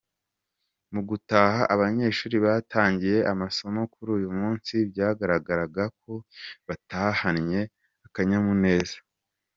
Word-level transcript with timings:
Mu 0.93 1.01
gutaha 1.09 1.59
abanyeshuri 1.75 2.35
batangiye 2.45 3.17
amasomo 3.31 3.81
kuri 3.93 4.09
uyu 4.17 4.29
munsi 4.39 4.73
byagaragaraga 4.91 5.83
ko 6.01 6.13
batahanye 6.67 7.61
akanyamuneza. 8.07 8.97